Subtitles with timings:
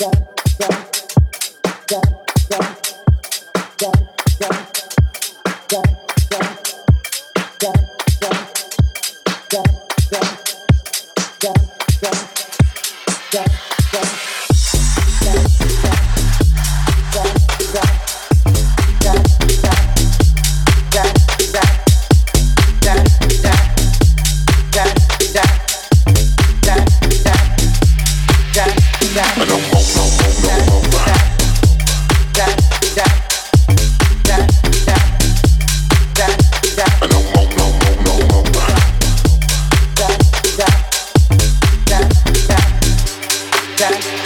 [0.00, 0.24] Yeah.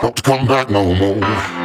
[0.00, 1.59] don't come back no more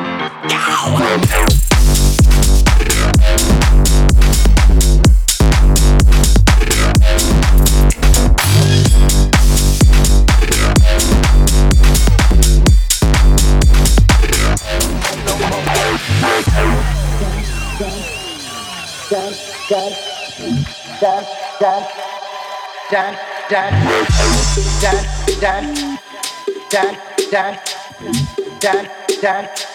[26.72, 26.98] dad,
[27.32, 27.60] dad,
[28.61, 28.89] dad,
[29.22, 29.74] dad,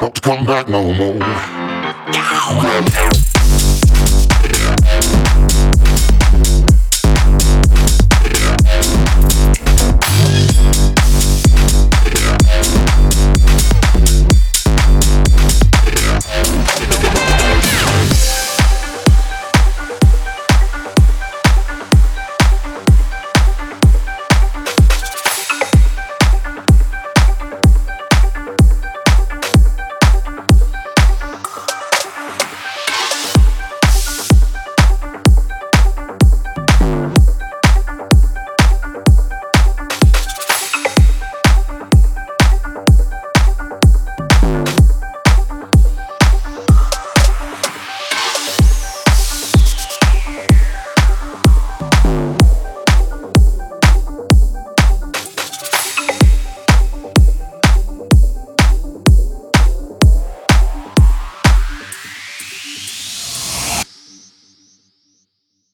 [0.00, 1.18] Don't come back no more.